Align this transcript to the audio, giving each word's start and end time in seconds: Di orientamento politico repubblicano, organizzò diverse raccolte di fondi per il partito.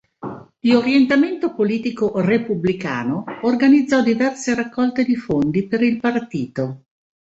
Di 0.59 0.73
orientamento 0.73 1.53
politico 1.53 2.21
repubblicano, 2.21 3.23
organizzò 3.43 4.01
diverse 4.01 4.55
raccolte 4.55 5.05
di 5.05 5.15
fondi 5.15 5.67
per 5.67 5.83
il 5.83 5.99
partito. 5.99 6.85